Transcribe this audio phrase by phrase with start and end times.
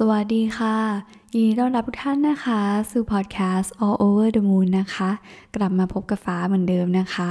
[0.00, 0.76] สวัสดีค่ะ
[1.32, 2.60] ยินดีต้อนรับทุกท่านนะคะ
[2.90, 5.10] สู่พอดแคสต์ All Over the Moon นะคะ
[5.56, 7.30] กลับมาพบกับฟ้าเหมือนเดิมนะคะ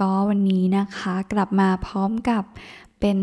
[0.00, 2.44] ก็วันนี้นะคะกลับมาพร้อมกับ
[3.00, 3.18] เป็น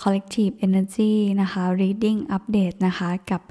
[0.00, 3.42] Collective Energy นะคะ Reading Update นะคะกับ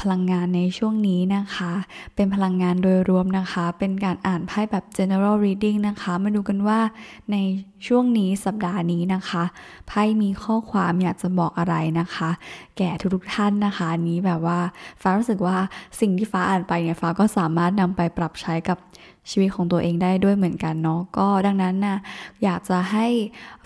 [0.00, 1.72] พลังงานในช่วงนี้นะคะ
[2.14, 6.80] เป็นพลังงานโดยรวมนะคะ เป็นการอ่านไพ่แบบ general reading นะคะ มาดูกันว่า
[7.32, 7.36] ใน
[7.86, 9.42] ช่วงนี้สัปดาห์นี้นะคะ
[9.88, 12.30] ไพ่มีข้อความอยากจะบอกอะไรนะคะ
[12.78, 14.58] แก่ทุกๆท่านนะคะนี้แบบว่า
[15.02, 15.58] ฟ้ารู้สึกว่า
[16.00, 18.78] สิ่งที่ฟ้าอ่านไปเนี่ยฟ้าก็สามารถนำไปปรับใช้กับ
[19.30, 21.96] ชีวิตของตัวเองได้ด้วยเหมือนกันเนาะก็ดังนั้นนะ่ะ
[22.44, 23.06] อยากจะให้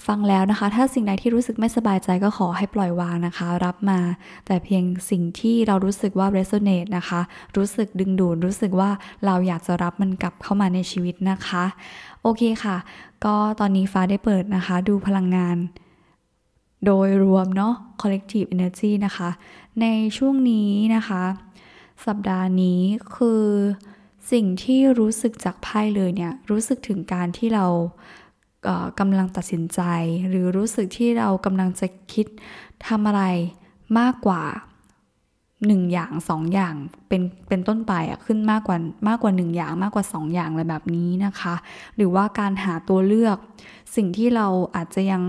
[0.07, 4.01] ฟังแล้วนะคะ ถ้าสิ่งใดที่รู้สึกไม่สบายใจก็ขอให้ปล่อยวางนะคะ รับมา
[4.47, 7.21] แต่เพียงสิ่งที่เรารู้สึกว่า resonate นะคะ
[7.57, 8.91] รู้สึกดึงดูดรู้สึกว่า
[9.27, 11.65] เราอยากจะรับมันกลับเข้ามาในชีวิตนะคะ
[12.23, 12.77] โอเคค่ะ
[13.25, 15.57] ก็ตอนนี้ฟ้าได้เปิดนะคะ ดูพลังงาน
[16.85, 19.31] โดยรวมเนาะ collective energy นะคะ
[19.81, 21.23] ในช่วงนี้นะคะ
[22.07, 22.81] สัปดาห์นี้
[23.17, 23.43] คือ
[24.31, 27.67] สิ่งที่รู้สึกจากไพ่เลยเนี่ยรู้สึกถึงการที่เรา
[29.01, 29.81] กำลังตัดสินใจ
[30.29, 32.27] หรือรู้สึกที่เรากำลังจะคิด
[32.87, 33.23] ทำอะไร
[33.99, 34.43] มากกว่า
[35.67, 36.75] หนึ่งอย่างสองอย่าง
[37.09, 38.77] เป็นเป็นต้นไปอะขึ้นมากกว่า
[39.09, 41.55] มากกว่าหนึ่งอย่างมากกว่าสองอย่างอะไรแบบนี้นะคะ
[41.97, 43.37] หรือว่าการหาตัวเลือก
[43.97, 44.47] สิ่งที่เรา
[44.77, 45.23] อาจจะยัง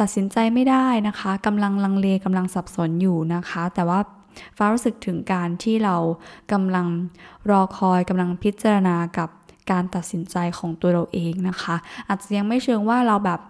[0.00, 4.00] ตัดสินใจไม่ได้นะคะกำลังลังเลกำลังสับสนอยู่นะคะ แต่ว่า
[4.56, 5.96] ฟ้ารู้สึกถึงการที่เรา
[6.52, 6.86] กำลัง
[7.50, 9.28] รอคอยกำลังพิจารณากับ
[9.70, 11.76] การตัดสินใจของตัวเราเองนะคะ
[12.08, 13.40] อาจจะยังไม่เชิงว่าเราแบบ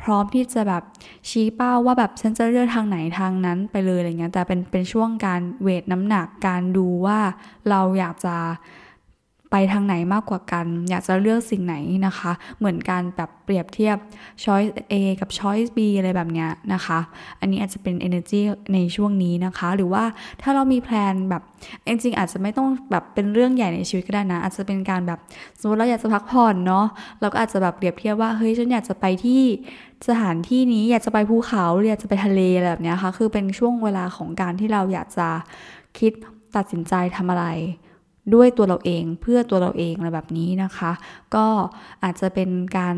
[0.00, 0.82] พร้อมที่จะแบบ
[1.28, 7.18] ชี้เป้าว่าแบบฉันจะเลือกทางไหนทางนั้นไปเลยอะไรเงี้ยแต่เป็นเป็นช่วงการเวทน้ำหนักการดูว่า
[7.70, 8.36] เราอยากจะ
[9.50, 11.74] ไปทางไหนมากกว่ากัน อยากจะเลือกสิ่งไหน
[12.06, 13.96] นะคะ เหมือนการแบบเปรียบเทียบ
[14.44, 16.98] choice A กับ choice B อะไรแบบเนี้ยนะคะ
[17.40, 18.40] อันนี้อาจจะเป็น energy
[18.74, 20.04] ในช่วงนี้นะคะ หรือว่า
[20.42, 21.42] ถ้าเรามีแพลนแบบ
[21.86, 25.18] จริงๆอาจจะไม่ต้องแบบเป็นเรื่องใหญ่ในชีวิตก็ได้นะ อาจจะเป็นการแบบ
[25.60, 26.86] สมมติเราอยากจะพักผ่อนเนาะ
[27.20, 29.42] เราก็อาจจะแบบเปรียบเทียบว่าเฮ้ยฉันอยากจะไปที่
[30.08, 35.28] สถานที่นี้อยากจะไปภูเขาหรืออยากจะไปทะเลอะไรแบบนี้ค่ะคือเป็นช่วงเวลาของการที่เราอยากจะ
[35.98, 36.12] คิด
[36.56, 37.46] ตัดสินใจทำอะไร
[38.34, 40.92] ด้วยตัวเราเองเพื่อตัวเราเองอะไรแบบนี้นะคะ
[41.34, 41.46] ก็
[42.02, 42.96] อาจจะเป็นการ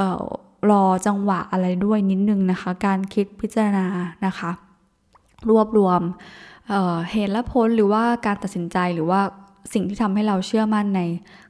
[0.00, 0.24] ออ
[0.70, 3.86] รอจังหวะอะไรด้วยนิดนึงนะคะ การคิดพิจารณา
[4.26, 4.50] นะคะ
[5.48, 6.00] รวบรวม
[6.68, 9.20] เเหตุและผลหรือว่าการตัดสินใจหรือว่า
[9.72, 11.02] สิ่งที่ทำให้เราเชื่อมั่นใน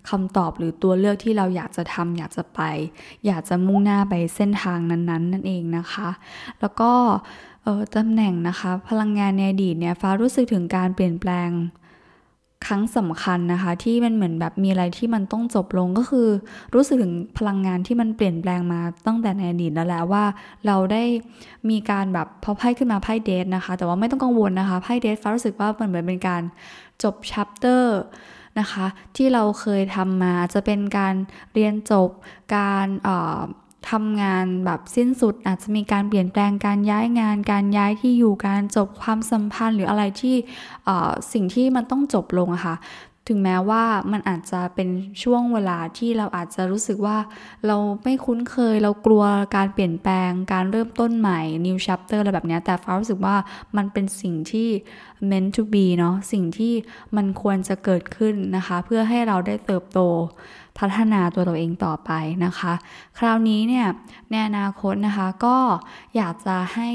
[0.09, 2.61] คำตอบหรือตัวเลือกที่เราอยากจะทำอยากจะไป
[3.27, 6.09] อยากจะมุ่งหน้าไปเส้นทางนั้นๆนั่นเองนะคะ
[6.61, 6.93] แล้วก็
[7.97, 11.51] ตำแหน่งนะคะ พลังงานในอดีตเนี่ยฟ้ารู้สึกถึงการเปลี่ยนแปลง
[12.65, 16.29] ครั้งสำคัญนะคะ ที่มันเหมือนแบบมีอะไรที่มันต้องจบลงก็คือ
[16.75, 20.25] รู้สึกถึงพลังงานที่มันเปลี่ยนแปลงมาตั้งแต่ในอดีตแล้วแหละว่า
[20.67, 21.03] เราได้
[21.71, 26.43] มีการแบบพอไพ่ขึ้นมาไพ่เดทนะคะ แต่ว่าไม่ต้องกังวลนะคะไพ่เดทฟ้ารู้สึกว่ามันเหมือนเป็นการ
[27.03, 27.99] จบชัปเตอร์
[28.61, 28.87] นะคะ
[29.17, 31.15] ที่เราเคยทำมาจะเป็นการ
[31.55, 32.11] เรียนจบ
[32.57, 32.87] การ
[33.91, 40.37] ทำงานแบบสิ้นสุดอาจจะมีการเปลี่ยนแปลงการย้ายงาน การย้ายที่อยู่การจบความสัมพันธ์หรืออะไรที่
[41.33, 42.77] สิ่งที่มันต้องจบลงอะค่ะ
[43.29, 44.89] ถึงแม้ว่ามันอาจจะเป็น
[45.23, 47.19] ช่วงเวลาที่เราอาจจะรู้สึกว่า
[47.67, 49.25] เราไม่คุ้นเคยเรากลัว
[49.57, 53.37] การเปลี่ยนแปลงการเริ่มต้นใหม่ new chapter อะไรแบบนี้แต่ฟ้ารู้สึกว่า
[53.77, 54.69] มันเป็นสิ่งที่
[55.31, 56.75] meant to be เนาะสิ่งที่
[57.17, 60.01] มันควรจะเกิดขึ้นนะคะ เพื่อให้เราได้เติบโต
[60.79, 62.11] พัฒนาตัวเราเองต่อไป
[62.45, 62.73] นะคะ
[63.19, 63.87] คราวนี้เนี่ย
[64.31, 65.57] ในอนาคตนะคะก็
[66.17, 66.91] อยากจะให้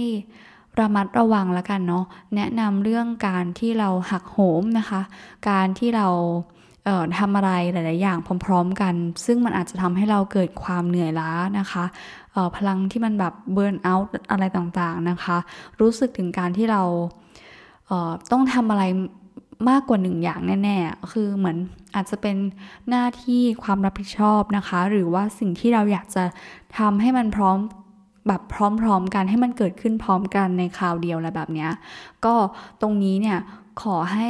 [0.80, 2.06] ระมัดระวังแล้วกันเนาะ
[2.36, 5.02] แนะนำเรื่องการที่เราหักโหมนะคะ
[5.50, 6.08] การที่เรา
[6.86, 8.94] เทำอะไรหลาย ๆ อย่างพร้อม ๆ กัน
[9.26, 11.86] ซึ่งมันอาจจะทำให้เราเกิดความเหนื่อยล้านะคะ
[12.56, 15.38] พลังที่มันแบบเบิร์นเอาท์อะไรต่าง ๆ นะคะ
[15.82, 16.82] รู้สึกถึงการที่เรา
[17.88, 18.84] เต้องทำอะไร
[19.70, 21.58] มากกว่าหนึ่งอย่างแน่ๆ คือเหมือน
[21.96, 22.38] อาจจะเป็น
[22.90, 26.24] หน้าที่ความรับผิดชอบนะคะ หรือว่าสิ่งที่เราอยากจะ
[26.78, 27.58] ทำให้มันพร้อม
[28.28, 28.56] แบบพ
[28.86, 31.68] ร้อมๆกันให้มันเกิดขึ้นพร้อมกันในคราวเดียวอะไรแบบนี้
[32.26, 32.36] ก็
[32.82, 33.40] ตรงนี้เนี่ย
[33.82, 34.30] ขอให้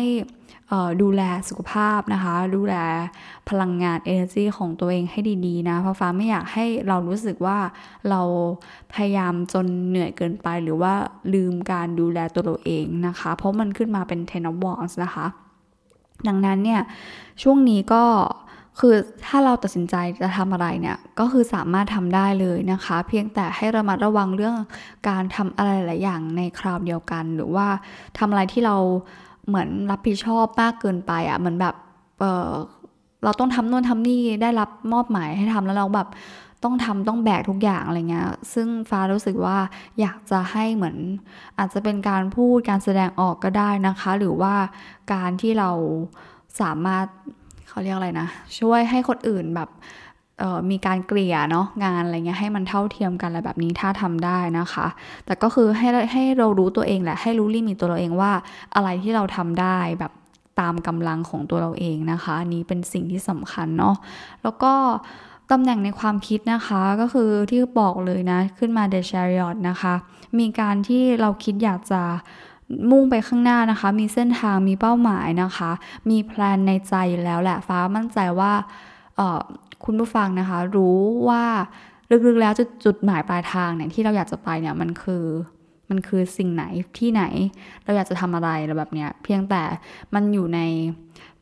[1.02, 2.76] ดูแลสุขภาพนะคะ ดูแล
[3.50, 7.58] พลังงาน energy ของตัวเองให้ดีๆนะเพราะฟ้าไม่อยากให้เรารู้สึกว่า
[8.10, 8.22] เรา
[8.94, 10.94] พยายามจนเหนื่อยเกินไป หรือว่า
[11.34, 15.26] ลืมการดูแลตัวเราเองนะคะ เพราะมันขึ้นมาเป็น ten of wands นะคะ
[16.28, 16.82] ดังนั้นเนี่ย
[17.44, 18.04] ช่วงนี้ก็
[18.80, 18.94] คือ
[19.26, 24.56] ถ้าเราตัดสินใจจะทำอะไรเนี่ยก็คือสามารถทำได้เลยนะคะ เพียงแต่ให้ระมัดระวังเรื่อง
[25.10, 27.68] การทำอะไรหลายอย่างในคราวเดียวกัน หรือว่า
[28.18, 28.76] ทำอะไรที่เรา
[29.48, 31.76] เหมือนรับผิดชอบมากเกินไปอะ่ะเหมือนแบบ
[32.20, 32.52] เออ
[33.24, 36.08] เราต้องทำโน่นทำนี่ได้รับมอบหมายให้ทำแล้วเราแบบ
[36.64, 39.58] ต้องทำต้องแบกทุกอย่างอะไรเงี้ย ซึ่งฟ้ารู้สึกว่า
[40.00, 40.98] อยากจะให้เหมือน
[41.58, 44.56] อาจจะเป็นการพูดการแสดงออกก็ได้นะคะ หรือว่า
[45.14, 45.72] การที่เรา
[46.62, 47.06] สามารถ
[47.72, 48.28] เขาเรียกอะไรนะ
[48.60, 49.70] ช่วยให้คนอื่นแบบ
[50.72, 54.88] มีการเกลี่ยเนาะงานอะไรเงี้ยให้มันเท่าเทียมกันอะไรแบบนี้ถ้าทำได้นะคะ
[55.26, 58.32] แต่ก็คือให้ให้เรารู้ตัวเองแหละให้รู้ลิมิตตัวเราเองว่า
[58.76, 60.12] อะไรที่เราทำได้แบบ
[60.60, 63.96] ตามกำลังของตัวเราเองนะคะอันนี้เป็นสิ่งที่สำคัญเนาะ
[64.44, 64.74] แล้วก็
[65.52, 69.94] ตำแหน่งในความคิดนะคะก็คือที่บอกเลยนะ ขึ้นมาเดชาริอตนะคะ
[70.40, 72.02] มีการที่เราคิดอยากจะ
[72.92, 75.72] มุ่งไปข้างหน้านะคะ มีเส้นทางมีเป้าหมายนะคะ
[76.10, 78.54] มีแพลนในใจแล้วแหละฟ้ามั่นใจว่า
[79.86, 81.44] คุณผู้ฟังนะคะ รู้ว่า
[82.28, 85.26] ลึกๆแล้วจุดจุดหมายปลายทางเนี่ยที่เราอยากจะไปเนี่ยมันคือ
[85.90, 86.64] มันคือสิ่งไหน
[87.00, 87.24] ที่ไหน
[87.84, 89.64] เราอยากจะทำอะไรแบบเนี้ยเพียงแต่
[90.14, 90.60] มันอยู่ใน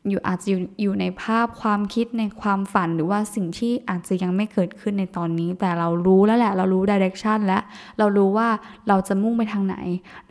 [0.08, 0.48] อยู่อาจจะ
[0.82, 7.58] อยู่ในภาพความคิดในความฝันหรือว่าสิ่งที่อาจจะยังไม่เกิดขึ้นในตอนนี้ แต่เรารู้แล้วแหละเรารู้ direction และ
[7.98, 8.48] เรารู้ว่า
[8.88, 9.76] เราจะมุ่งไปทางไหน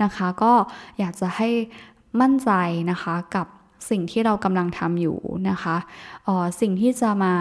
[0.04, 0.54] นะคะ ก็
[1.00, 1.50] อยากจะให้
[2.22, 2.52] มั่นใจ
[2.92, 3.48] นะคะกับ
[3.90, 5.18] สิ่งที่เรากำลังทำอยู่
[5.50, 5.76] นะคะ
[6.28, 7.34] ออสิ่งที่จะมา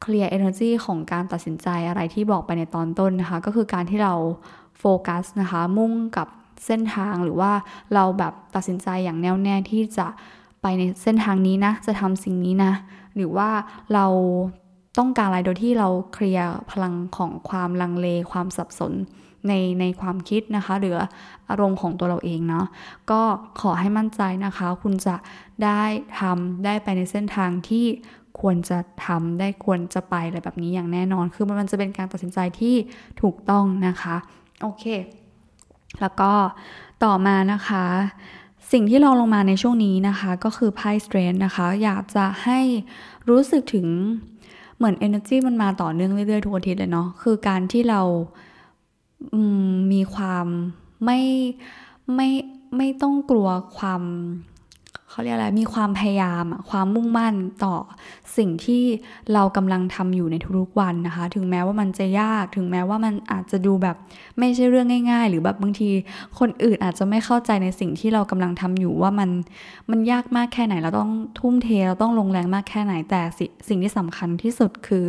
[0.00, 4.14] clear energy ของการตัดสินใจอะไรที่บอกไปในตอนต้นนะคะ ก็คือการที่เรา
[4.78, 6.28] โฟกัสนะคะ มุ่งกับ
[6.66, 7.52] เส้นทางหรือว่า
[7.94, 10.06] เราแบบตัดสินใจอย่างแน่วแน่ที่จะ
[10.68, 12.72] ไปในเส้นทางนี้นะ จะทำสิ่งนี้นะ
[13.14, 13.50] หรือว่า
[13.94, 14.06] เรา
[14.98, 18.92] ต้องการอะไรโดยที่เราเคลียร์พลังของความลังเลความสับสน
[19.48, 20.96] ในในความคิดนะคะ หรือ
[21.48, 22.66] อารมณ์ของตัวเราเองเนาะ
[23.10, 23.22] ก็
[23.60, 25.16] ขอให้มั่นใจนะคะ คุณจะ
[25.64, 25.82] ได้
[26.20, 27.86] ทำได้ไปในเส้นทางที่
[28.40, 32.74] ควรจะทำได้ควรจะไปอะไรแบบนี้อย่างแน่นอน คือมันจะเป็นการตัดสินใจที่
[33.22, 34.16] ถูกต้องนะคะ
[34.62, 34.84] โอเค
[36.00, 36.32] แล้วก็
[37.04, 37.84] ต่อมานะคะ
[38.72, 42.60] สิ่งที่เราลงมาในช่วงนี้นะคะก็คือไพ่สเตรนนะคะ อยากจะให้
[43.28, 43.86] รู้สึกถึง
[44.76, 48.02] เหมือน energy มันมาต่อเนื่องเรื่อยๆทุกอาทิตย์เลยเนาะคือการที่เรา
[49.92, 50.46] มีความ
[51.04, 51.20] ไม่
[52.14, 52.28] ไม่
[52.76, 54.02] ไม่ต้องกลัวความ
[55.16, 57.34] เขาเรียกอะไรมีความพยายามความมุ่งมั่น
[57.64, 57.76] ต่อ
[58.36, 58.82] สิ่งที่
[59.34, 63.96] เรากำลังทำอยู่ในทุกๆวันนะคะ ถึงแม้ว่ามันจะยากถึงแม้ว่ามันอาจจะดูแบบ
[64.38, 65.90] ไม่ใช่เรื่องง่าย ๆ หรือแบบบางที
[66.38, 69.30] คนอื่นอาจจะไม่เข้าใจในสิ่งที่เรากำลังทำอยู่ว่ามัน
[69.90, 73.20] มันยากมากแค่ไหนเราต้องทุ่มเทเราต้องลงแรงมากแค่ไหนแต่
[73.68, 75.04] สิ่งที่สำคัญที่สุดคือ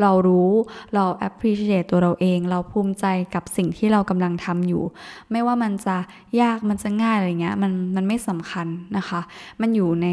[0.00, 0.50] เรารู้
[0.94, 4.82] เรา appreciate ตัวเราเอง เราภูมิใจกับสิ่งที่เรากำลังทำอยู่
[5.30, 5.96] ไม่ว่ามันจะ
[6.40, 8.66] ยากมันจะง่ายอะไรเงี้ยมันมันไม่สำคัญ
[8.96, 9.20] นะคะ
[9.60, 10.08] มันอยู่ใน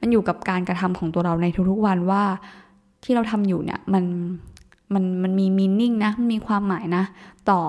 [0.00, 2.22] มันอยู่กับการกระทำของตัวเราในทุกๆวันว่า
[3.04, 4.04] ที่เราทำอยู่เนี่ยมัน
[4.94, 7.04] มันมันมีมีนิ่งนะมันมีความหมายนะ
[7.50, 7.62] ต่อ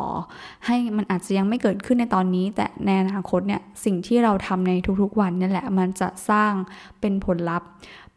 [0.65, 6.51] ให้มันอาจจะยังไม่เกิดขึ้นในตอนนี้ แต่ในอนาคตเนี่ยสิ่งที่เราทำในทุกๆวันนี่แหละ มันจะสร้าง
[6.99, 7.69] เป็นผลลัพธ์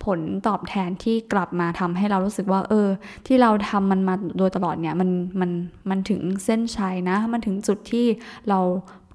[0.05, 2.88] ผลตอบแทนที่กลับมาทำให้เรารู้สึกว่า เออ
[3.26, 5.11] ที่เราทำมันมาโดยตลอดเนี่ยมัน
[5.41, 5.50] มัน
[5.91, 8.06] มันถึงเส้นชัยนะ มันถึงจุดที่
[8.49, 8.58] เรา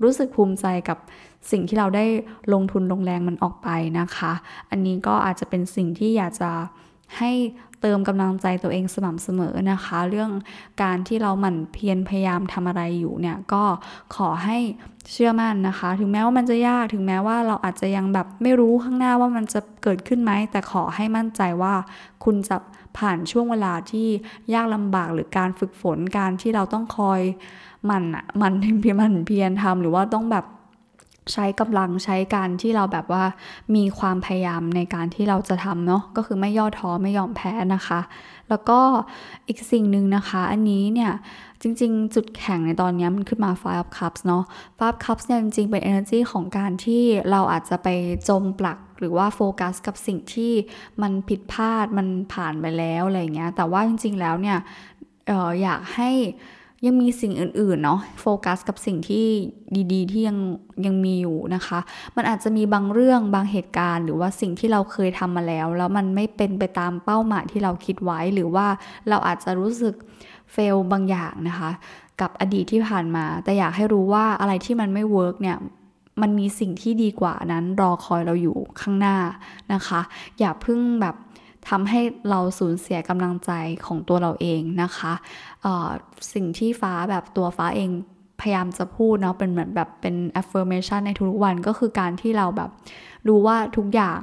[0.04, 0.98] รู้สึกภูมิใจกับ
[1.52, 2.06] สิ่งที่เราได้
[2.54, 3.70] ลงทุนลงแรงมันออกไป
[4.00, 4.34] นะคะ
[4.70, 6.52] อันนี้ก็อาจจะเป็นสิ่งที่อยากจะ
[7.18, 7.32] ให้
[7.82, 10.32] เติมกำลังใจตัวเองสม่ำเสมอนะคะ เรื่อง
[10.84, 13.64] การที่เราหมั่นเพียรพยายามทำอะไรอยู่เนี่ยก็
[14.16, 14.58] ขอให้
[15.12, 21.74] เชื่อมั่นนะคะ ถึงแม้ว่ามันจะยากถึงแม้ว่าเราอาจจะยังแบบไม่รู้ข้างหน้าว่ามันจะเกิดขึ้นไหม แต่ขอให้มั่นใจว่า
[22.24, 22.58] คุณจะ
[22.98, 24.08] ผ่านช่วงเวลาที่
[24.54, 27.22] ยากลำบากหรือการฝึกฝนการที่เราต้องคอย
[27.90, 30.46] มันอะมันเพียรมันเพียรทำหรือว่าต้องแบบ
[31.34, 33.24] ใช้กำลังใช้การที่เราแบบว่า
[33.76, 38.00] มีความพยายามในการที่เราจะทำเนาะก็คือไม่ย่อท้อไม่ยอมแพ้นะคะ
[38.50, 38.80] แล้วก็
[39.48, 41.12] อีกสิ่งหนึ่งนะคะ อันนี้เนี่ย
[41.62, 44.44] จริง ๆ จุดแข็งในตอนนี้มันขึ้นมา five of cups เนาะ
[44.80, 47.88] five cups เนี่ยจริงๆเป็น energy ของการที่เราอาจจะไป
[48.30, 50.54] จมปลักหรือว่าโฟกัสกับสิ่งที่
[51.02, 54.58] มันผิดพลาดมันผ่านไปแล้วอะไรเงี้ยแต่ว่าจริง ๆ แล้วเนี่ย
[55.30, 56.12] อออยากให้
[56.86, 59.26] ยังมีสิ่งอื่นๆเนาะโฟกัสกับสิ่งที่
[59.94, 60.38] ดีๆ ที่ยัง
[60.86, 61.80] ยังมีอยู่นะคะ
[62.16, 68.68] มันอาจจะมีบางเรื่องบางเหตุการณ์ หรือว่าสิ่งที่เราเคยทำมาแล้ว แล้วมันไม่เป็นไปตามเป้าหมายที่เราคิดไว้หรือว่า
[69.10, 69.96] เราอาจจะรู้สึก
[70.54, 71.72] fail บางอย่างนะคะ
[72.22, 75.58] กับอดีตที่ผ่านมา แต่อยากให้รู้ว่าอะไรที่มันไม่ work เนี่ย
[76.22, 79.18] มันมีสิ่งที่ดีกว่านั้นรอคอยเราอยู่ข้างหน้า
[79.74, 80.02] นะคะ
[80.40, 81.16] อย่าเพิ่งแบบ
[81.72, 83.52] ทำให้เราสูญเสียกำลังใจ
[83.86, 85.14] ของตัวเราเองนะคะ
[86.34, 87.90] สิ่งที่ฟ้าแบบตัวฟ้าเอง
[88.42, 92.70] พยายามจะพูดเนาะเป็นเหมือนแบบเป็น affirmation ในทุกวันก็คือการที่เราแบบ
[93.28, 94.22] รู้ว่าทุกอย่าง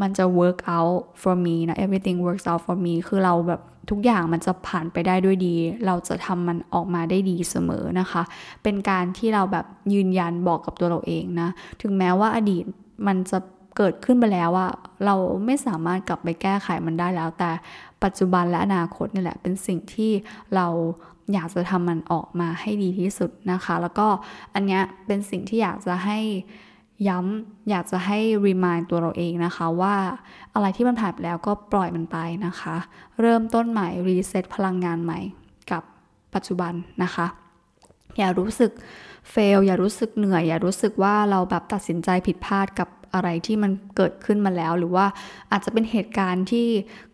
[0.00, 3.60] มันจะ work out for me นะ everything works out for me คือเราแบบ
[3.90, 5.54] ทุกอย่างมันจะผ่านไปได้ด้วยดี
[5.86, 8.22] เราจะทำมันออกมาได้ดีเสมอนะคะ
[8.62, 11.48] เป็นการที่เราแบบยืนยันบอกกับตัวเราเองนะ
[11.82, 12.64] ถึงแม้ว่าอดีต
[13.06, 13.38] มันจะ
[13.76, 14.72] เกิดขึ้นไปแล้วอะ
[15.04, 15.14] เรา
[15.46, 17.50] ไม่สามารถกลับไปแก้ไขมันได้แล้ว แต่
[18.04, 20.10] ปัจจุบันและอนาคตนี่แหละเป็นสิ่งที่
[20.54, 20.66] เรา
[21.32, 24.06] อยากจะทำมันออกมาให้ดีที่สุดนะคะ แล้วก็
[24.54, 26.18] อันเนี้ยเป็นสิ่งที่อยากจะให้
[27.08, 29.94] ย้ำอยากจะให้รีมายตัวเราเองนะคะว่า
[30.54, 32.76] อะไรที่มันผ่านไปแล้วก็ปล่อยมันไปนะคะ
[33.20, 35.20] เริ่มต้นใหม่ รีเซ็ตพลังงานใหม่
[35.70, 35.82] กับ
[36.34, 37.26] ปัจจุบันนะคะ
[38.18, 38.70] อย่ารู้สึก
[39.30, 45.06] เฟลอย่ารู้สึกเหนื่อย อย่ารู้สึกว่าเราแบบตัดสินใจผิดพลาดกับ อะไรที่มันเกิดขึ้นมาแล้ว หรือว่า
[45.50, 46.66] อาจจะเป็นเหตุการณ์ที่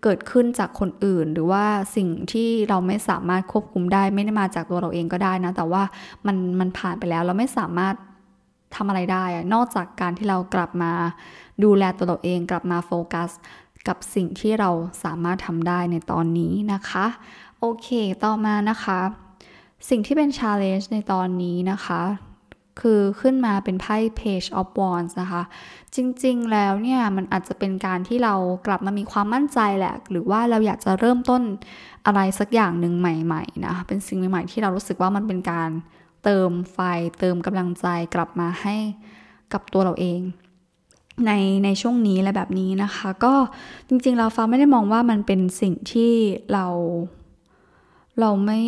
[0.03, 1.65] เกิดขึ้นจากคนอื่น หรือว่า
[1.97, 5.83] สิ่งที่เราไม่สามารถควบคุมได้ ไม่ได้มาจากตัวเราเองก็ได้นะแต่ว่า
[6.27, 7.95] มันมันผ่านไปแล้วเราไม่สามารถ
[8.75, 9.25] ทำอะไรได้
[9.55, 10.93] นอกจากการที่เรากลับมา
[11.65, 13.31] ดูแลตัวเราเองกลับมาโฟกัส
[13.89, 14.71] กับสิ่งที่เรา
[15.05, 17.07] สามารถทำได้ในตอนนี้นะคะ
[17.61, 17.89] โอเค
[18.25, 19.01] ต่อมานะคะ
[19.89, 22.03] สิ่งที่เป็น challenge ในตอนนี้นะคะ
[22.81, 25.43] คือขึ้นมาเป็นไพ่ Page of Wands นะคะ
[25.95, 28.35] จริงๆ แล้วเนี่ยมันอาจจะเป็นการที่เรา
[28.67, 31.43] กลับมามีความมั่นใจแหละ หรือว่าเราอยากจะเริ่มต้น
[32.07, 35.71] อะไรสักอย่างหนึ่งใหม่ๆนะ เป็นสิ่งใหม่ๆที่เรารู้สึกว่ามันเป็นการ
[36.25, 36.79] เติมไฟ
[37.19, 38.77] เติมกำลังใจกลับมาให้
[39.53, 40.21] กับตัวเราเอง
[41.27, 41.33] ใน
[41.65, 43.35] ในช่วงนี้และแบบนี้นะคะ ก็
[43.89, 46.13] จริงๆเราฟ้าไม่ได้มองว่ามันเป็นสิ่งที่
[46.53, 46.67] เรา
[48.21, 48.61] เราไม่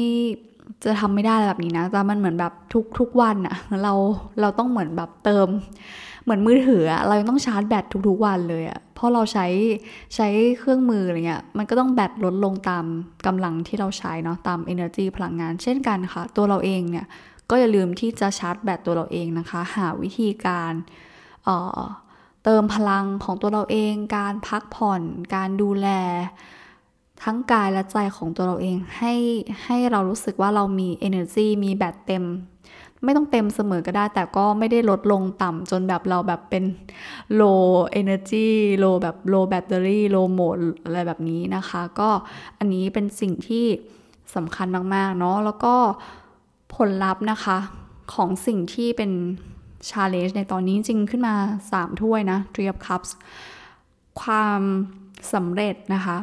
[0.84, 3.92] จะทำไม่ได้แบบนี้นะแต่มันเหมือนแบบทุกทุกวันอะเรา
[4.40, 5.48] เราต้องเหมือนแบบเติม
[6.22, 9.46] เหมือนมือถืออะเราต้องชาร์จแบตทุกๆวันเลยอะเพราะเราใช้
[10.14, 12.84] ใช้เครื่องมืออะไรเงี้ยมันก็ต้องแบตลดลงตาม
[13.26, 17.06] กำลังที่เราใช้เนาะตาม energy พลังงาน เช่นกันค่ะ ตัวเราเองเนี่ย
[17.50, 20.72] ก็อย่าลืมที่จะชาร์จแบตตัวเราเองนะคะ หาวิธีการ
[21.44, 25.02] เเติมพลังของตัวเราเอง การพักผ่อน
[25.34, 25.88] การดูแล
[27.24, 29.14] ทั้งกายและใจของตัวเราเองให้
[29.64, 32.24] ให้เรารู้สึกว่าเรามี energy มีแบตเต็ม
[33.04, 36.64] ไม่ต้องเต็มเสมอก็ได้ แต่ก็ไม่ได้ลดลงต่ำจนแบบเราแบบเป็น
[37.40, 37.64] low
[38.00, 38.48] energy
[38.82, 42.10] low แบบ low battery low mode อะไรแบบนี้นะคะ ก็
[42.58, 43.66] อันนี้เป็นสิ่งที่
[44.34, 45.74] สำคัญมาก ๆ เนาะแล้วก็
[46.74, 47.58] ผลลัพธ์นะคะ
[48.14, 49.10] ของสิ่งที่เป็น
[49.90, 51.34] challenge ในตอนนี้จริงขึ้นมา
[51.68, 53.10] 3 ถ้วยนะ Three of Cups
[54.20, 54.62] ความ
[55.32, 56.16] สำเร็จนะคะ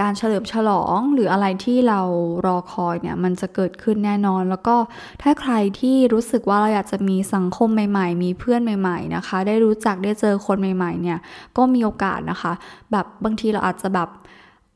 [0.00, 2.00] การเฉลิมฉลองหรืออะไรที่เรา
[2.46, 4.76] รอคอยเนี่ยมันจะเกิดขึ้นแน่นอน แล้วก็
[5.22, 11.18] ถ้าใครที่รู้สึกว่าเราอยากจะมีสังคมใหม่ๆ มีเพื่อนใหม่ๆนะคะ ได้รู้จักได้เจอคนใหม่ๆเนี่ย
[11.56, 12.52] ก็มีโอกาสนะคะ
[12.92, 14.08] แบบบางทีเราอาจจะแบบ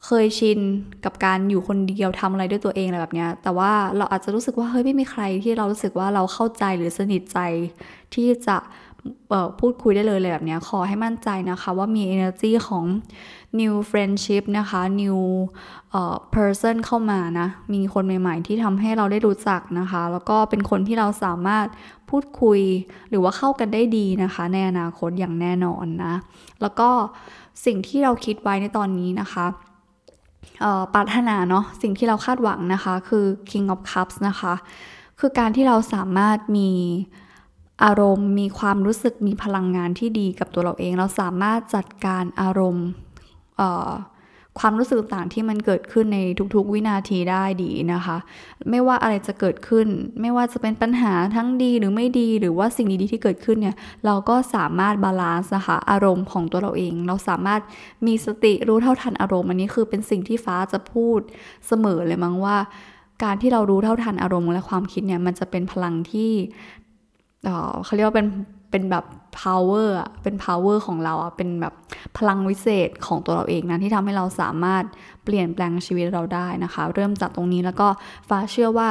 [0.06, 0.58] เคยชิน
[1.04, 7.38] กับการอยู่คนเดียวทำอะไรด้วยตัวเองอะไรแบบเนี้ย แต่ว่าเราอาจจะรู้สึกว่าเฮ้ยไม่มีใครที่เรารู้สึกว่าเราเข้าใจหรือสนิทใจ
[8.14, 8.56] ที่จะ
[9.60, 12.84] พูดคุยได้เลยเลยแบบนี้ขอให้มั่นใจนะคะว่ามี energy ของ
[13.60, 15.18] new friendship นะคะ new
[16.34, 21.66] person เข้ามานะ มีคนใหม่ ๆ ที่ทำให้เราได้รู้จักนะคะ แล้วก็เป็นคนที่เราสามารถ
[22.10, 22.60] พูดคุย
[23.10, 26.14] หรือว่าเข้ากันได้ดีนะคะ ในอนาคตอย่างแน่นอนนะ
[26.62, 26.88] แล้วก็
[27.66, 29.46] สิ่งที่เราคิดไว้ในตอนนี้นะคะ
[30.94, 34.54] ปรารถนาเนาะสิ่งที่เราคาดหวังนะคะ คือ King of Cups นะคะ
[35.20, 36.70] คือการที่เราสามารถมี
[37.84, 42.86] อารมณ์มีความรู้สึกมีพลังงานที่ดีกับตัวเราเอง เราสามารถจัดการอารมณ์
[44.58, 46.18] ความรู้สึกต่างที่มันเกิดขึ้นใน
[46.54, 48.16] ทุกๆวินาทีได้ดีนะคะ
[48.70, 49.86] ไม่ว่าอะไรจะเกิดขึ้น
[50.20, 57.60] ไม่ว่าจะเป็นปัญหาทั้งดีหรือไม่ดีหรือว่าสิ่งดีๆที่เกิดขึ้นเนี่ยเราก็สามารถ balance นะคะอารมณ์ของตัวเราเอง เราสามารถ
[58.06, 61.20] มีสติรู้เท่าทันอารมณ์อันนี้คือเป็นสิ่งที่ฟ้าจะพูด
[61.66, 62.56] เสมอเลยมั้งว่า
[63.24, 66.32] การที่เรารู้เท่าทันอารมณ์และความคิดเนี่ยมันจะเป็นพลังที่
[67.84, 68.28] เขาเรียกว่าเป็น
[68.70, 69.04] เป็นแบบ
[69.42, 71.74] power อะเป็น power ของเราอะเป็นแบบ
[72.16, 74.84] พลังวิเศษของตัวเราเองนะที่ทำให้เราสามารถ
[75.24, 77.88] เปลี่ยนแปลงชีวิตเราได้นะคะ เริ่มจากตรงนี้แล้วก็
[78.28, 78.88] ฟ้าเชื่อว่า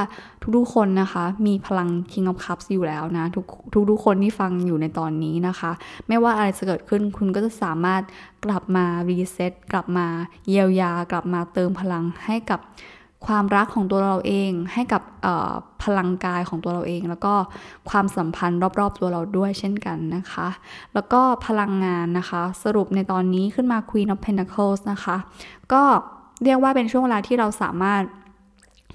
[0.56, 3.46] ทุกๆคนนะคะ มีพลัง King of Cups อยู่แล้วนะ ทุก
[3.90, 5.72] ทุกๆคนที่ฟังอยู่ในตอนนี้นะคะ
[6.08, 8.02] ไม่ว่าอะไรจะเกิดขึ้นคุณก็จะสามารถ
[8.46, 10.08] กลับมารีเซ็ตกลับมา
[10.48, 12.60] เยียวยา กลับมาเติมพลังให้กับ
[13.28, 15.02] ความรักของตัวเราเอง ให้กับ
[15.84, 17.34] พลังกายของตัวเราเอง แล้วก็
[17.90, 20.48] ความสัมพันธ์รอบๆตัวเราด้วยเช่นกันนะคะ
[20.94, 25.18] แล้วก็พลังงานนะคะ สรุปในตอนนี้ขึ้นมา Queen of Pentacles นะคะ
[25.74, 25.84] ก็
[26.44, 28.04] เรียกว่าเป็นช่วงเวลาที่เราสามารถ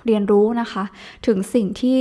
[0.07, 0.85] เรียนรู้นะคะ
[1.27, 1.99] ถึงสิ่งที่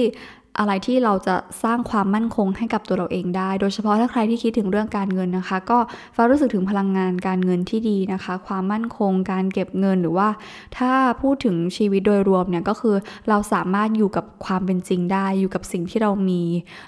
[0.61, 5.77] อะไรที่เราจะสร้างความมั่นคงให้กับตัวเราเองได้ โดยเฉพาะถ้าใครที่คิดถึงเรื่องการเงินนะคะ ก็
[6.15, 10.29] ฟ้ารู้สึกถึงพลังงานการเงินที่ดีนะคะ ความมั่นคง การเก็บเงินหรือว่า
[10.77, 10.91] ถ้า
[11.21, 12.95] พูดถึงชีวิตโดยรวมเนี่ยก็คือ
[13.29, 16.41] เราสามารถอยู่กับความเป็นจริงได้ อยู่กับสิ่งที่เรามี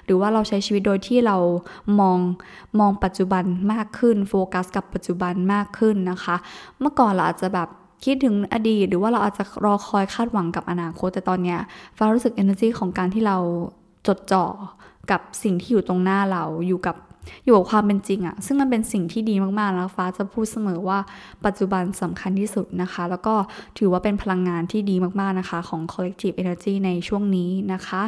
[0.04, 1.36] หรือว่าเราใช้ชีวิตโดยที่เรา
[2.00, 2.18] มอง
[2.80, 6.36] มองปัจจุบันมากขึ้น โฟกัสกับปัจจุบันมากขึ้นนะคะ
[6.80, 7.68] เมื่อก่อนเราอาจจะแบบ
[8.04, 11.58] คิดถึงอดีตหรือว่าเราอาจจะรอคอยคาดหวังกับอนาคต แต่ตอนเนี้ย
[11.96, 13.36] ฟ้ารู้สึก energy ของการที่เรา
[14.06, 14.44] จดจ่อ
[15.10, 16.96] กับสิ่งที่อยู่ตรงหน้าเราอยู่กับ
[17.44, 20.98] อยู่กับความเป็นจริงอะซึ่งมันเป็นสิ่งที่ดีมากๆแล้วฟ้าจะพูดเสมอว่า
[21.44, 23.34] ปัจจุบันสำคัญที่สุดนะคะ แล้วก็
[23.78, 28.02] ถือว่าเป็นพลังงานที่ดีมากๆนะคะของ collective energy ในช่วงนี้นะคะ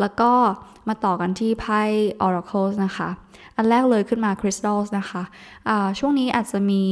[0.00, 0.30] แล้วก็
[0.88, 1.80] มาต่อกันที่ไพ่
[2.26, 3.08] oracles นะคะ
[3.56, 6.84] อันแรกเลยขึ้นมา crystals นะคะะช่วงนี้อาจจะมี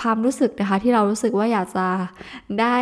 [0.00, 1.86] ความรู้สึกนะคะที่เรารู้สึกว่าอยากจะ
[2.60, 2.76] ได้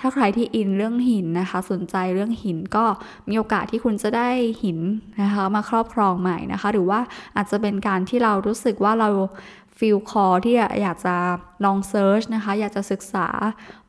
[0.00, 2.84] ถ้าใครที่ in เรื่องหินนะคะ สนใจเรื่องหินก็
[3.28, 4.28] มีโอกาสที่คุณจะได้
[4.62, 4.78] หิน
[5.22, 7.00] นะคะมาครอบครองใหม่นะคะ หรือว่า
[7.36, 9.08] อาจจะเป็นการที่เรารู้สึกว่าเรา
[9.78, 11.14] feel call ที่อยากจะ
[11.64, 13.28] ลอง search นะคะ อยากจะศึกษา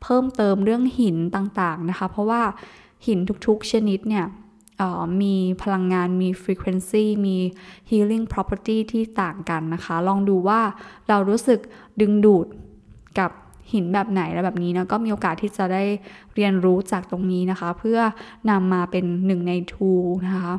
[0.01, 2.41] เพิ่มเติมเรื่องหินต่างๆนะคะ เพราะว่า
[3.07, 4.25] หินทุกๆชนิดเนี่ย
[5.21, 7.37] มีพลังงานมี frequency มี
[7.89, 10.61] healing property ที่ต่างกันนะคะ ลองดูว่า
[11.09, 11.59] เรารู้สึก
[12.01, 12.47] ดึงดูด
[13.19, 13.31] กับ
[13.73, 15.83] หินแบบไหนและแบบนี้นะก็มีโอกาสที่จะได้
[16.35, 17.99] เรียนรู้จากตรงนี้นะคะ เพื่อ
[18.49, 19.91] นำมาเป็นหนึ่งในทู
[20.25, 20.53] นะคะ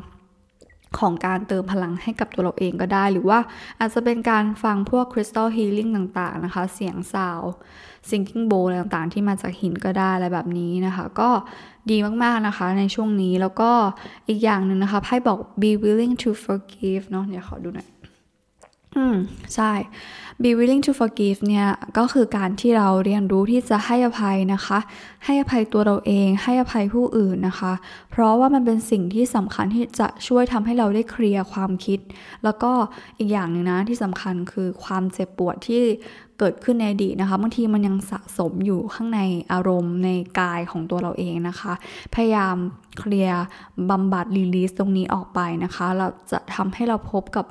[0.97, 3.39] ของการเติมพลังให้กับตัวเราเองก็ได้ หรือว่า
[3.79, 7.41] อาจจะเป็นการฟังพวกคริสตัลฮีลิ่งต่างๆนะคะ เสียงซาว
[8.09, 11.29] ซิงกิ้งโบอะไรต่างๆ ที่มาจากหินก็ได้อะไรแบบนี้นะคะ ก็
[11.89, 13.71] ดีมากๆนะคะในช่วงนี้แล้วก็
[14.27, 17.87] อีกอย่างหนึ่งนะคะไพ่บอก be willing to forgive เนาะเดี๋ยวขอดูหน่อย
[18.99, 19.17] อืม
[19.55, 19.73] ใช่
[20.43, 24.79] be willing to forgive เนี่ย ก็คือการที่เราเรียนรู้ที่จะให้อภัยนะคะ
[25.25, 27.73] ให้อภัยตัวเราเอง ให้อภัยผู้อื่นนะคะ
[28.11, 31.99] เพราะว่ามันเป็นสิ่งที่สำคัญที่จะช่วยทำให้เราได้เคลียร์ความคิด
[32.43, 32.71] แล้วก็
[33.17, 35.83] อีกอย่างหนึ่งนะที่สำคัญคือความเจ็บปวดที่
[36.39, 39.19] เกิดขึ้นในอดีตนะคะ บางทีมันยังสะสมอยู่ข้างใน
[39.51, 41.73] อารมณ์ในกายของตัวเราเองนะคะ
[42.15, 42.55] พยายาม
[42.99, 43.43] clear
[43.89, 47.45] บำบัด release ตรงนี้ออกไปนะคะ เราจะทำให้เราพบกับ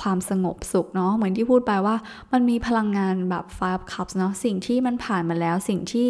[0.00, 1.96] ความสงบสุขเนาะเหมือนที่พูดไปว่า
[2.32, 6.06] มันมีพลังงานแบบ five cups เนาะสิ่งที่มันผ่านมาแล้วสิ่งที่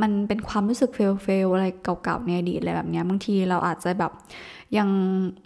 [0.00, 4.12] มันเป็นความรู้สึก fail fail อะไรเก่าๆในอดีตอะไรแบบนี้บางทีเราอาจจะแบบ
[4.78, 4.88] ยัง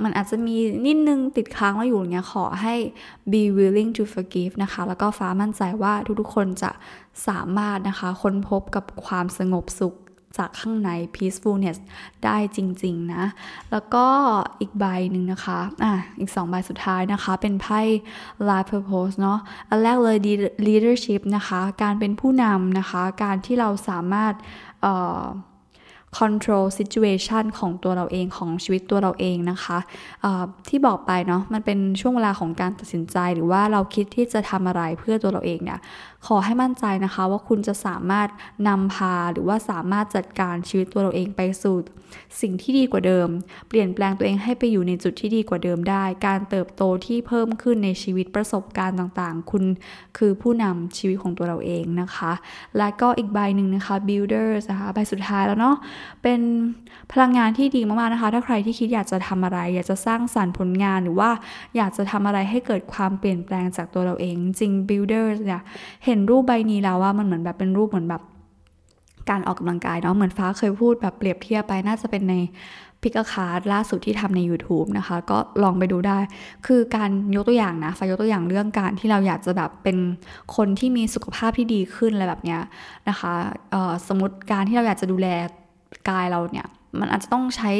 [0.02, 0.56] มันอาจจะมี
[0.86, 2.74] นิดนึงติดค้างไว้อยู่เงี้ยขอให้
[3.32, 6.70] be willing to forgive นะคะ แล้วก็ฟ้ามั่นใจว่าทุกๆคนจะ
[7.28, 9.94] สามารถนะคะค้นพบกับความสงบสุข
[10.38, 11.78] จากข้างใน peacefulness
[12.24, 13.24] ได้จริง ๆ นะ
[13.70, 14.06] แล้วก็
[14.60, 17.80] อีกใบหนึ่งนะคะ อะ อีกสองใบสุดท้ายนะคะ เป็นไพ่
[18.48, 20.16] life purpose เนาะ อันแรกเลย
[20.66, 24.34] leadership นะคะ การเป็นผู้นำนะคะ การที่เราสามารถ
[24.82, 25.22] เอ่อ
[26.18, 29.78] control situation ของตัวเราเองของชีวิตตัวเราเองนะคะ
[30.68, 35.80] ที่บอกไปเนาะมันเป็นช่วงเวลาของการตัดสินใจหรือว่าเราคิดที่จะทำอะไรเพื่อตัวเราเองเนี่ย
[36.26, 38.28] ขอให้มั่นใจนะคะว่าคุณจะสามารถ
[38.68, 41.76] นำพาหรือว่าสามารถจัดการชีวิตตัวเราเองไปสู่
[42.40, 43.28] สิ่งที่ดีกว่าเดิม
[43.68, 49.64] เปลี่ยนแปลงตัวเองให้ไปอยู่ในจุดที่ดีกว่าเดิมได้ การเติบโตที่เพิ่มขึ้นในชีวิตประสบการณ์ต่างๆ คุณ
[50.18, 52.32] คือผู้นำชีวิตของตัวเราเองนะคะ
[52.78, 55.76] และก็อีกใบหนึ่งนะคะ builders นะคะใบสุดท้ายแล้วเนาะ
[56.22, 56.40] เป็น
[57.12, 61.30] พลังงานที่ดีมากๆนะคะ ถ้าใครที่คิดอยากจะทำอะไร อยากจะสร้างสรรค์ผลงานหรือว่า
[61.76, 65.62] อยากจะทำอะไรให้เกิดความเปลี่ยนแปลงจากตัวเราเองจริง builders เนี่ย
[66.04, 68.22] เห็นรูปใบนี้แล้วว่ามันเหมือนแบบเป็นรูปเหมือนแบบ
[69.30, 72.34] การออกกำลังกายเนาะเหมือนฟ้าเคยพูดแบบเปรียบเทียบไปน่าจะเป็นใน
[73.02, 76.18] พิกคาร์ล่าสุดที่ทำใน YouTube นะคะ ก็ลองไปดูได้
[76.66, 79.96] คือการยกตัวอย่างนะฟ้ายกตัวอย่างเรื่องการที่เราอยากจะแบบเป็น
[80.56, 82.60] คนที่มีสุขภาพที่ดีขึ้นอะไรแบบเนี้ย
[83.08, 83.32] นะคะ
[84.08, 85.28] สมมติการที่เราอยากจะดูแล
[86.10, 86.66] กายเราเนี่ย
[87.00, 87.70] มันอาจจะต้องใช้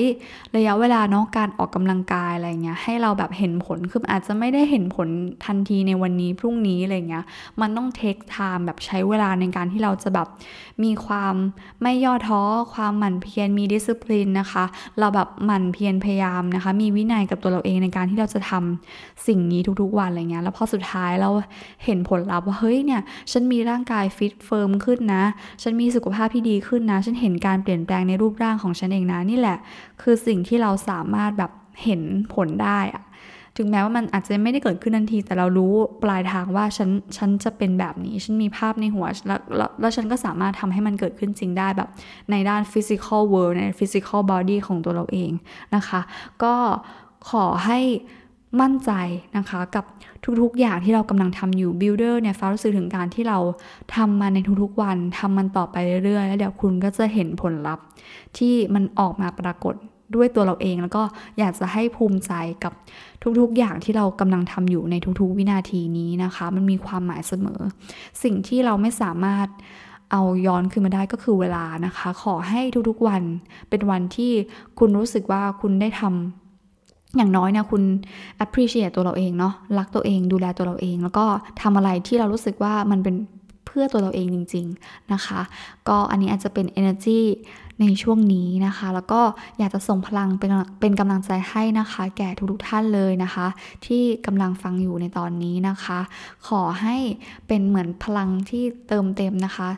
[0.57, 5.09] ระยะเวลาเนาะการออกกำลังกายอะไรเงี้ยให้เราแบบเห็นผลคืออาจจะไม่ได้เห็นผล
[5.45, 7.25] ทันทีในวันนี้พรุ่งนี้อะไรเงี้ย
[7.61, 10.29] มันต้องเทคไทม์แบบใช้เวลาในการที่เราจะแบบ
[10.85, 11.35] มีความ
[11.83, 12.41] ไม่ย่อท้อ
[12.75, 14.65] ความหมั่นเพียรมีดิสซิปลินนะคะ
[14.99, 21.31] เราแบบหมั่นเพียรพยายามนะคะ มีวินัยกับตัวเราเองในการที่เราจะทำสิ่งนี้ทุกๆวันอะไรเงี้ยแล้วพอสุดท้ายเรา
[21.85, 23.01] เห็นผลลัพธ์ว่าเฮ้ยเนี่ย
[23.33, 25.25] ฉันมีร่างกาย fit firm ขึ้นนะ
[25.63, 29.59] ฉันมีสุขภาพที่ดีขึ้นนะ ฉันเห็นการเปลี่ยนแปลงในรูปร่างของฉันเองนะนี่แหละ
[30.03, 31.53] คือสิ่งที่เราสามารถแบบ
[31.85, 32.03] เห็น
[32.35, 33.03] ผลได้อะ
[33.57, 39.41] ถึงแม้ว่ามันอาจจะไม่ได้เกิดขึ้นทันที แต่เรารู้ปลายทางว่าฉันฉันจะเป็นแบบนี้ ฉันมีภาพในหัวแล้ว
[39.81, 41.89] แล้วฉันก็สามารถทำให้มันเกิดขึ้นจริงได้แบบ
[42.31, 45.33] ในด้าน physical world ใน physical body ของตัวเราเอง
[45.75, 46.01] นะคะ
[46.43, 46.55] ก็
[47.31, 47.81] ขอให้
[48.61, 48.91] มั่นใจ
[49.37, 49.85] นะคะกับ
[50.43, 53.39] ทุกๆอย่างที่เรากำลังทำอยู่ builder เนี่ยฟ้ารู้สึกถึงการที่เรา
[53.95, 57.85] ทำมันในทุกๆวันทำมันต่อไปเรื่อยๆ แล้วเดี๋ยวคุณก็จะเห็นผลลัพธ์
[58.39, 59.75] ที่มันออกมาปรากฏ
[60.15, 61.03] ด้วยตัวเราเอง แล้วก็
[61.39, 62.33] อยากจะให้ภูมิใจ
[62.65, 62.73] กับ
[63.41, 67.61] ทุกๆอย่างที่เรากำลังทำอยู่ในทุกๆวินาทีนี้นะคะ มันมีความหมายเสมอ
[68.23, 69.49] สิ่งที่เราไม่สามารถ
[70.13, 73.23] เอาย้อนขึ้นมาได้ก็คือเวลานะคะ ขอให้ทุกๆวัน
[73.71, 74.33] เป็นวันที่
[74.79, 76.46] คุณรู้สึกว่าคุณได้ทำ
[77.17, 77.83] อย่างน้อยเนี่ยคุณ
[78.45, 81.25] appreciate ตัวเราเองเนาะรักตัวเองดูแลตัวเราเอง แล้วก็
[81.61, 83.15] ทำอะไรที่เรารู้สึกว่ามันเป็น
[83.67, 85.41] เพื่อตัวเราเองจริง ๆ นะคะ
[85.89, 87.21] ก็อันนี้อาจจะเป็น energy
[87.81, 89.21] ในช่วงนี้นะคะ แล้วก็
[89.59, 93.47] อยากจะส่งพลังเป็นเป็นกำลังใจให้นะคะ แก่ทุกๆท่านเลยนะคะ
[93.87, 95.99] ที่กำลังฟังอยู่ในตอนนี้นะคะ
[96.49, 96.97] ขอให้
[97.47, 99.69] เป็นเหมือนพลังที่เติมเต็มนะคะ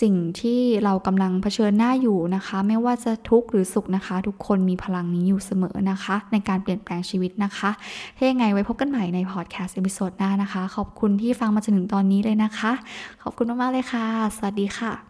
[0.00, 7.70] สิ่งที่เรากำลังเผชิญหน้าอยู่นะคะ ไม่ว่าจะทุกข์หรือสุขนะคะ ทุกคนมีพลังนี้อยู่เสมอนะคะ ในการเปลี่ยนแปลงชีวิตนะคะ
[8.16, 12.72] ถ้ายังไงไว้พบกันใหม่ใน podcast episode หน้านะคะ ขอบคุณที่ฟังมาจนถึงตอนนี้เลยนะคะ
[13.22, 15.02] ขอบคุณมากๆเลยค่ะ สวัสดีค่ะ